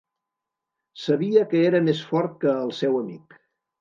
Sabia 1.01 1.43
que 1.53 1.61
era 1.67 1.81
més 1.89 2.03
fort 2.13 2.37
que 2.45 2.55
el 2.65 2.77
seu 2.79 2.97
amic. 3.03 3.39